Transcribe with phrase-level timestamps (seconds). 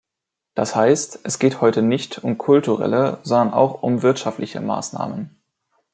[0.55, 5.39] Das heißt, es geht heute nicht um kulturelle, sondern auch um wirtschaftliche Maßnahmen.